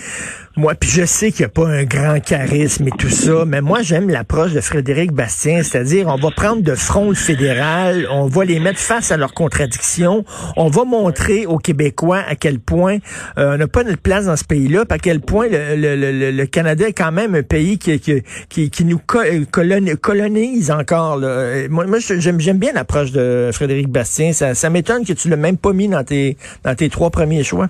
moi, 0.57 0.75
puis 0.77 0.89
je 0.89 1.05
sais 1.05 1.33
qu'il 1.33 1.41
n'y 1.41 1.47
a 1.47 1.49
pas 1.49 1.67
un 1.67 1.83
grand 1.83 2.21
charisme 2.21 2.87
et 2.87 2.93
tout 2.93 3.11
ça, 3.11 3.45
mais 3.45 3.61
moi, 3.61 3.83
j'aime 3.83 4.09
l'approche 4.09 4.53
de 4.53 4.61
Frédéric 4.61 5.11
Bastien, 5.11 5.65
c'est-à-dire 5.65 6.07
on 6.07 6.15
va 6.15 6.31
prendre 6.31 6.63
de 6.63 6.77
front 6.77 7.09
le 7.09 7.17
fédéral, 7.17 8.07
on 8.09 8.27
va 8.27 8.45
les 8.45 8.61
mettre 8.61 8.79
face 8.79 9.11
à 9.11 9.17
leurs 9.17 9.35
contradictions, 9.35 10.25
on 10.57 10.69
va 10.69 10.85
montrer 10.85 11.45
aux 11.47 11.59
Québécois 11.59 12.23
à 12.29 12.37
quel 12.37 12.61
point 12.61 12.99
euh, 13.37 13.55
on 13.55 13.59
n'a 13.59 13.67
pas 13.67 13.83
notre 13.83 14.01
place 14.01 14.27
dans 14.27 14.37
ce 14.37 14.45
pays-là, 14.45 14.85
à 14.89 14.99
quel 14.99 15.21
point 15.21 15.49
le, 15.49 15.75
le, 15.75 15.97
le, 15.97 16.31
le, 16.31 16.47
Canada 16.47 16.87
est 16.87 16.93
quand 16.93 17.11
même 17.11 17.35
un 17.35 17.43
pays 17.43 17.79
qui, 17.79 17.99
qui, 17.99 18.71
qui, 18.71 18.85
nous 18.85 19.01
colonise 19.01 20.71
encore. 20.71 21.17
Là. 21.17 21.69
Moi, 21.69 21.87
moi 21.87 21.99
j'aime, 21.99 22.39
j'aime 22.39 22.59
bien 22.59 22.73
l'approche 22.73 23.11
de 23.11 23.51
Frédéric 23.53 23.89
Bastien. 23.89 24.33
Ça, 24.33 24.55
ça 24.55 24.71
m'étonne 24.71 25.05
que 25.05 25.15
tu 25.15 25.29
l'as 25.29 25.37
même 25.37 25.57
pas 25.57 25.73
mis 25.73 25.89
dans 25.89 26.05
tes, 26.05 26.37
dans 26.63 26.77
tes 26.77 26.89
trois 26.91 27.11
premiers 27.11 27.43
choix. 27.43 27.69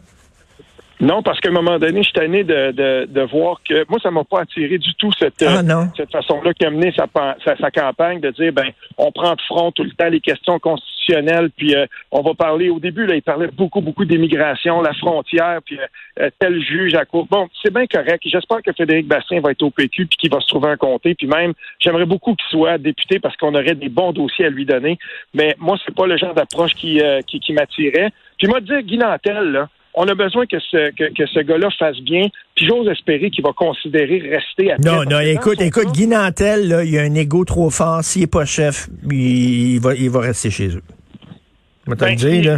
Non, 1.01 1.23
parce 1.23 1.41
qu'à 1.41 1.49
un 1.49 1.53
moment 1.53 1.79
donné, 1.79 1.99
je 1.99 2.05
suis 2.05 2.13
tanné 2.13 2.45
de, 2.45 2.71
de, 2.71 3.07
de, 3.07 3.21
voir 3.23 3.61
que 3.69 3.85
moi, 3.89 3.99
ça 4.01 4.11
m'a 4.11 4.23
pas 4.23 4.43
attiré 4.43 4.79
du 4.79 4.95
tout 4.95 5.11
cette, 5.19 5.43
ah, 5.43 5.61
cette 5.97 6.13
façon-là 6.13 6.55
qui 6.55 6.65
a 6.65 6.71
mené 6.71 6.93
sa, 6.97 7.07
sa, 7.45 7.71
campagne 7.71 8.21
de 8.21 8.31
dire 8.31 8.53
ben 8.53 8.69
on 8.97 9.11
prend 9.11 9.35
de 9.35 9.41
front 9.43 9.73
tout 9.73 9.83
le 9.83 9.91
temps 9.91 10.09
les 10.09 10.21
questions 10.21 10.59
constitutionnelles, 10.61 11.51
puis 11.57 11.75
euh, 11.75 11.87
on 12.13 12.23
va 12.23 12.35
parler 12.35 12.71
au 12.71 12.79
début, 12.79 13.07
là, 13.07 13.17
il 13.17 13.23
parlait 13.23 13.49
beaucoup, 13.49 13.81
beaucoup 13.81 14.05
d'immigration, 14.05 14.81
la 14.83 14.95
frontière, 14.95 15.61
puis 15.65 15.79
euh, 16.21 16.31
tel 16.39 16.63
juge 16.63 16.95
à 16.95 17.05
court. 17.05 17.27
Bon, 17.29 17.49
c'est 17.61 17.73
bien 17.73 17.87
correct. 17.87 18.23
J'espère 18.25 18.63
que 18.63 18.73
Frédéric 18.73 19.09
Bastien 19.09 19.41
va 19.41 19.51
être 19.51 19.63
au 19.63 19.71
PQ 19.71 20.07
puis 20.07 20.17
qu'il 20.17 20.31
va 20.31 20.41
se 20.41 20.47
trouver 20.47 20.69
un 20.69 20.77
comté. 20.77 21.17
Puis 21.17 21.27
même, 21.27 21.55
j'aimerais 21.81 22.07
beaucoup 22.07 22.35
qu'il 22.37 22.49
soit 22.51 22.79
député 22.79 23.19
parce 23.19 23.37
qu'on 23.37 23.55
aurait 23.55 23.75
des 23.75 23.89
bons 23.89 24.13
dossiers 24.13 24.47
à 24.47 24.51
lui 24.51 24.65
donner. 24.65 24.99
Mais 25.35 25.57
moi, 25.59 25.77
c'est 25.85 25.95
pas 25.95 26.07
le 26.07 26.17
genre 26.17 26.35
d'approche 26.35 26.75
qui, 26.75 27.01
euh, 27.01 27.21
qui, 27.23 27.41
qui 27.41 27.53
m'attirait. 27.53 28.11
Puis 28.39 28.47
moi, 28.47 28.61
dire 28.61 28.81
Guy 28.83 28.97
Nantel, 28.97 29.51
là, 29.51 29.69
on 29.95 30.07
a 30.09 30.15
besoin 30.15 30.47
que 30.47 30.59
ce, 30.59 30.91
que, 30.91 31.27
ce 31.27 31.41
gars-là 31.41 31.69
fasse 31.79 32.01
bien, 32.01 32.29
puis 32.57 32.67
j'ose 32.67 32.89
espérer 32.89 33.31
qu'il 33.31 33.45
va 33.45 33.53
considérer 33.53 34.19
rester 34.19 34.73
à 34.73 34.77
Non, 34.79 35.05
non, 35.05 35.21
écoute, 35.21 35.61
écoute, 35.61 35.93
Guy 35.93 36.09
Nantel, 36.09 36.69
là, 36.69 36.85
il 36.85 36.99
a 36.99 37.03
un 37.03 37.15
ego 37.15 37.45
trop 37.45 37.71
fort. 37.71 38.03
S'il 38.03 38.23
n'est 38.23 38.27
pas 38.27 38.45
chef, 38.45 38.89
il, 39.11 39.79
va, 39.81 39.95
il 39.95 40.11
va 40.11 40.21
rester 40.21 40.51
chez 40.51 40.69
eux. 40.69 40.83
Ben, 41.87 41.97
là. 41.97 42.57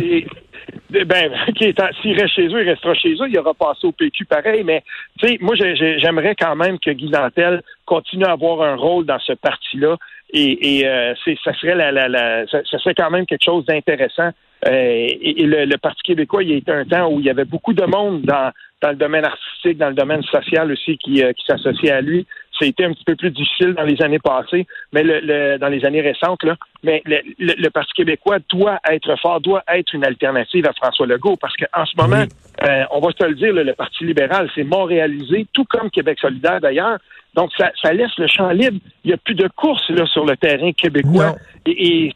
ben, 1.04 1.32
s'il 2.02 2.20
reste 2.20 2.34
chez 2.34 2.46
eux, 2.46 2.62
il 2.62 2.68
restera 2.68 2.94
chez 2.94 3.12
eux. 3.12 3.28
Il 3.28 3.38
aura 3.38 3.54
passé 3.54 3.86
au 3.86 3.92
PQ 3.92 4.24
pareil, 4.24 4.62
mais 4.64 4.82
tu 5.18 5.28
sais, 5.28 5.38
moi, 5.40 5.54
j'aimerais 5.56 6.34
quand 6.38 6.56
même 6.56 6.78
que 6.78 6.90
Guy 6.90 7.10
Nantel 7.10 7.62
continue 7.84 8.24
à 8.24 8.32
avoir 8.32 8.62
un 8.62 8.76
rôle 8.76 9.04
dans 9.04 9.18
ce 9.18 9.32
parti-là. 9.32 9.96
Et, 10.30 10.78
et 10.78 10.88
euh, 10.88 11.14
ça 11.44 11.54
serait 11.54 11.74
la, 11.74 11.92
la, 11.92 12.08
la 12.08 12.46
ça, 12.48 12.62
serait 12.78 12.94
quand 12.94 13.10
même 13.10 13.26
quelque 13.26 13.44
chose 13.44 13.64
d'intéressant 13.64 14.30
euh, 14.66 15.06
et, 15.20 15.44
le, 15.44 15.76
Parti 15.76 16.02
québécois, 16.02 16.42
il 16.42 16.50
y 16.50 16.54
a 16.54 16.56
été 16.56 16.72
un 16.72 16.84
temps 16.84 17.10
où 17.10 17.20
il 17.20 17.26
y 17.26 17.30
avait 17.30 17.44
beaucoup 17.44 17.74
de 17.74 17.84
monde 17.84 18.22
dans, 18.22 18.50
dans 18.80 18.90
le 18.90 18.96
domaine 18.96 19.24
artistique, 19.24 19.78
dans 19.78 19.88
le 19.88 19.94
domaine 19.94 20.22
social 20.22 20.70
aussi 20.72 20.96
qui, 20.98 21.22
euh, 21.22 21.32
qui 21.32 21.44
s'associait 21.46 21.92
à 21.92 22.00
lui. 22.00 22.26
Ça 22.58 22.64
a 22.64 22.68
été 22.68 22.84
un 22.84 22.92
petit 22.92 23.04
peu 23.04 23.16
plus 23.16 23.30
difficile 23.30 23.74
dans 23.74 23.82
les 23.82 24.00
années 24.02 24.18
passées, 24.18 24.66
mais 24.92 25.02
le, 25.02 25.58
dans 25.58 25.68
les 25.68 25.84
années 25.84 26.00
récentes, 26.00 26.42
là. 26.42 26.56
Mais 26.82 27.02
le, 27.06 27.68
Parti 27.68 27.92
québécois 27.94 28.38
doit 28.48 28.78
être 28.90 29.16
fort, 29.20 29.40
doit 29.40 29.62
être 29.68 29.92
une 29.92 30.04
alternative 30.04 30.66
à 30.66 30.72
François 30.72 31.06
Legault, 31.06 31.36
parce 31.36 31.54
qu'en 31.56 31.84
ce 31.84 31.96
moment, 31.96 32.24
euh, 32.62 32.84
on 32.90 33.00
va 33.00 33.10
se 33.10 33.24
le 33.24 33.34
dire, 33.34 33.52
le 33.52 33.74
Parti 33.74 34.04
libéral 34.04 34.50
s'est 34.54 34.64
montréalisé, 34.64 35.46
tout 35.52 35.64
comme 35.64 35.90
Québec 35.90 36.18
solidaire 36.20 36.60
d'ailleurs. 36.60 36.98
Donc, 37.34 37.50
ça, 37.58 37.70
ça 37.82 37.92
laisse 37.92 38.16
le 38.16 38.26
champ 38.26 38.50
libre. 38.50 38.78
Il 39.04 39.08
n'y 39.08 39.14
a 39.14 39.18
plus 39.18 39.34
de 39.34 39.48
course 39.48 39.88
là, 39.90 40.06
sur 40.06 40.24
le 40.24 40.36
terrain 40.36 40.72
québécois. 40.72 41.36
et 41.66 42.12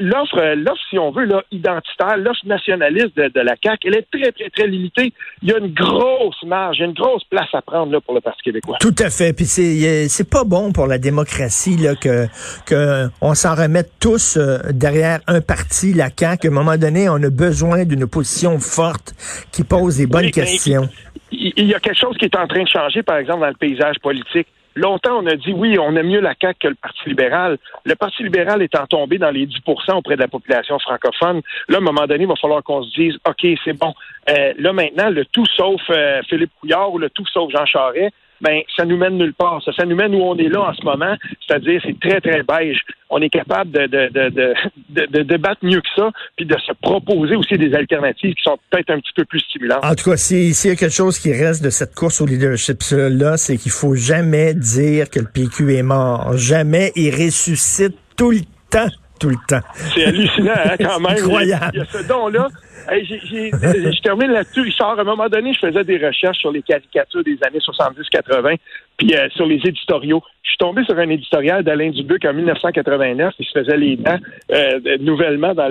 l'offre, 0.00 0.54
l'offre, 0.54 0.80
si 0.90 0.98
on 0.98 1.10
veut, 1.10 1.24
là, 1.24 1.42
identitaire, 1.50 2.16
l'offre 2.16 2.46
nationaliste 2.46 3.16
de, 3.16 3.40
la 3.40 3.54
CAQ, 3.62 3.88
elle 3.88 3.96
est 3.96 4.06
très, 4.10 4.32
très, 4.32 4.50
très 4.50 4.66
limitée. 4.66 5.12
Il 5.42 5.48
y 5.48 5.52
a 5.52 5.58
une 5.58 5.72
grosse 5.72 6.42
marge, 6.44 6.80
une 6.80 6.92
grosse 6.92 7.24
place 7.24 7.48
à 7.52 7.62
prendre 7.62 7.92
là, 7.92 8.00
pour 8.00 8.14
le 8.14 8.20
Parti 8.20 8.42
québécois. 8.42 8.78
Tout 8.80 8.94
à 8.98 9.10
fait. 9.10 9.32
Puis 9.32 9.44
c'est, 9.44 10.08
c'est 10.08 10.28
pas 10.28 10.44
bon 10.44 10.72
pour 10.72 10.86
la 10.86 10.98
démocratie 10.98 11.76
là, 11.76 11.94
que, 11.94 12.26
que 12.64 13.08
on 13.20 13.34
s'en 13.34 13.54
remette 13.54 13.92
tous 14.00 14.36
euh, 14.36 14.58
derrière 14.70 15.20
un 15.26 15.40
parti, 15.40 15.92
la 15.92 16.08
CAQ. 16.16 16.48
À 16.48 16.50
un 16.50 16.54
moment 16.54 16.76
donné, 16.76 17.08
on 17.08 17.22
a 17.22 17.30
besoin 17.30 17.84
d'une 17.84 18.04
opposition 18.04 18.58
forte 18.58 19.14
qui 19.52 19.64
pose 19.64 19.98
des 19.98 20.06
bonnes 20.06 20.30
questions. 20.30 20.88
il 21.32 21.66
y 21.66 21.74
a 21.74 21.80
quelque 21.80 21.98
chose 21.98 22.16
qui 22.18 22.26
est 22.26 22.36
en 22.36 22.46
train 22.46 22.62
de 22.62 22.68
changer, 22.68 23.02
par 23.02 23.16
exemple, 23.18 23.40
dans 23.40 23.48
le 23.48 23.54
paysage 23.54 23.96
politique. 24.02 24.48
Longtemps, 24.76 25.22
on 25.22 25.26
a 25.26 25.36
dit 25.36 25.54
oui, 25.54 25.78
on 25.78 25.96
aime 25.96 26.06
mieux 26.06 26.20
la 26.20 26.34
CAQ 26.38 26.58
que 26.60 26.68
le 26.68 26.74
Parti 26.74 27.08
libéral. 27.08 27.56
Le 27.84 27.94
Parti 27.94 28.22
libéral 28.22 28.62
étant 28.62 28.86
tombé 28.86 29.16
dans 29.16 29.30
les 29.30 29.46
10% 29.46 29.96
auprès 29.96 30.16
de 30.16 30.20
la 30.20 30.28
population 30.28 30.78
francophone, 30.78 31.40
là, 31.68 31.78
à 31.78 31.80
un 31.80 31.84
moment 31.84 32.06
donné, 32.06 32.24
il 32.24 32.28
va 32.28 32.36
falloir 32.36 32.62
qu'on 32.62 32.82
se 32.82 32.92
dise, 32.94 33.14
OK, 33.26 33.46
c'est 33.64 33.72
bon. 33.72 33.94
Euh, 34.28 34.52
là, 34.58 34.74
maintenant, 34.74 35.08
le 35.08 35.24
tout 35.24 35.46
sauf 35.46 35.80
euh, 35.88 36.20
Philippe 36.28 36.50
Couillard 36.60 36.92
ou 36.92 36.98
le 36.98 37.08
tout 37.08 37.24
sauf 37.26 37.50
Jean 37.50 37.64
Charest, 37.64 38.12
ben 38.40 38.60
ça 38.76 38.84
nous 38.84 38.96
mène 38.96 39.18
nulle 39.18 39.34
part. 39.34 39.62
Ça, 39.64 39.72
ça 39.72 39.84
nous 39.84 39.96
mène 39.96 40.14
où 40.14 40.22
on 40.22 40.36
est 40.36 40.48
là 40.48 40.62
en 40.62 40.74
ce 40.74 40.84
moment, 40.84 41.16
c'est-à-dire 41.46 41.80
c'est 41.84 41.98
très, 42.00 42.20
très 42.20 42.42
beige. 42.42 42.80
On 43.08 43.20
est 43.22 43.28
capable 43.28 43.70
de, 43.70 43.86
de, 43.86 44.08
de, 44.12 44.54
de, 44.90 45.06
de 45.06 45.22
débattre 45.22 45.64
mieux 45.64 45.80
que 45.80 45.88
ça, 45.94 46.10
puis 46.36 46.44
de 46.44 46.56
se 46.58 46.72
proposer 46.82 47.36
aussi 47.36 47.56
des 47.56 47.72
alternatives 47.74 48.34
qui 48.34 48.42
sont 48.42 48.58
peut-être 48.70 48.90
un 48.90 48.98
petit 48.98 49.12
peu 49.14 49.24
plus 49.24 49.40
stimulantes. 49.40 49.84
En 49.84 49.94
tout 49.94 50.10
cas, 50.10 50.16
s'il 50.16 50.50
y 50.50 50.70
a 50.70 50.76
quelque 50.76 50.90
chose 50.90 51.18
qui 51.18 51.32
reste 51.32 51.62
de 51.62 51.70
cette 51.70 51.94
course 51.94 52.20
au 52.20 52.26
leadership-là, 52.26 53.36
c'est 53.36 53.56
qu'il 53.56 53.72
faut 53.72 53.94
jamais 53.94 54.54
dire 54.54 55.08
que 55.10 55.20
le 55.20 55.26
PQ 55.32 55.74
est 55.74 55.82
mort. 55.82 56.36
Jamais. 56.36 56.92
Il 56.96 57.10
ressuscite 57.10 57.96
tout 58.16 58.30
le 58.30 58.40
temps 58.70 58.88
tout 59.18 59.28
le 59.28 59.36
temps. 59.48 59.64
C'est 59.74 60.04
hallucinant, 60.04 60.52
hein, 60.52 60.76
quand 60.78 61.00
même. 61.00 61.18
Incroyable. 61.18 61.70
Il 61.74 61.78
y 61.78 61.82
a 61.82 61.84
ce 61.84 62.06
don-là. 62.06 62.48
je 62.90 64.02
termine 64.02 64.30
là-dessus. 64.30 64.60
Richard, 64.60 64.98
à 64.98 65.02
un 65.02 65.04
moment 65.04 65.28
donné, 65.28 65.52
je 65.52 65.66
faisais 65.66 65.84
des 65.84 66.04
recherches 66.04 66.38
sur 66.38 66.52
les 66.52 66.62
caricatures 66.62 67.24
des 67.24 67.38
années 67.42 67.58
70-80, 67.58 68.56
puis 68.96 69.14
euh, 69.14 69.28
sur 69.30 69.46
les 69.46 69.60
éditoriaux. 69.64 70.22
Je 70.42 70.50
suis 70.50 70.58
tombé 70.58 70.84
sur 70.84 70.98
un 70.98 71.08
éditorial 71.08 71.64
d'Alain 71.64 71.90
Dubuc 71.90 72.24
en 72.24 72.32
1989, 72.32 73.34
qui 73.34 73.44
se 73.44 73.58
faisait 73.58 73.76
les 73.76 73.96
dents 73.96 74.18
euh, 74.52 74.98
nouvellement 75.00 75.54
dans, 75.54 75.68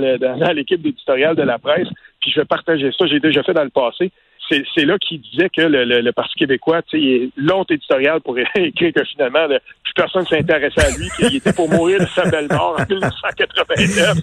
l'équipe 0.54 0.82
d'éditorial 0.82 1.36
de 1.36 1.44
la 1.44 1.58
presse. 1.58 1.88
Puis 2.20 2.32
je 2.32 2.40
vais 2.42 2.46
partager 2.46 2.92
ça. 2.98 3.06
J'ai 3.06 3.20
déjà 3.20 3.44
fait 3.44 3.54
dans 3.54 3.64
le 3.64 3.70
passé 3.70 4.12
c'est 4.50 4.86
là 4.86 4.98
qu'il 5.00 5.22
disait 5.22 5.50
que 5.50 5.62
le, 5.62 6.12
Parti 6.12 6.36
québécois, 6.36 6.82
tu 6.84 7.00
sais, 7.00 7.30
l'autre 7.36 7.74
éditorial 7.74 8.22
pour 8.22 8.38
écrire 8.56 8.94
que 8.94 9.04
finalement, 9.04 9.48
plus 9.48 9.94
personne 9.96 10.22
ne 10.24 10.28
s'intéressait 10.28 10.86
à 10.86 10.90
lui, 10.92 11.10
qu'il 11.18 11.36
était 11.36 11.54
pour 11.54 11.70
mourir 11.70 12.00
de 12.00 12.06
sa 12.08 12.26
belle 12.26 12.48
mort 12.50 12.78
en 12.80 12.86
1989. 12.90 14.18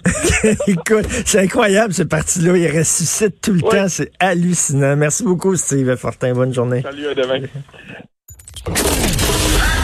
Écoute, 0.67 1.05
c'est 1.25 1.39
incroyable 1.39 1.93
ce 1.93 2.03
parti-là, 2.03 2.57
il 2.57 2.67
ressuscite 2.67 3.41
tout 3.41 3.53
le 3.53 3.61
temps, 3.61 3.87
c'est 3.87 4.11
hallucinant. 4.19 4.95
Merci 4.95 5.23
beaucoup, 5.23 5.55
Steve 5.55 5.95
Fortin. 5.95 6.33
Bonne 6.33 6.53
journée. 6.53 6.81
Salut, 6.81 7.07
à 7.07 7.13
demain. 7.13 7.39